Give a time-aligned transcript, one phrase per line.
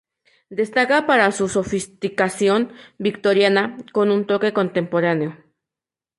[0.49, 5.37] Destaca para su sofisticación victoriana, con un toque contemporáneo.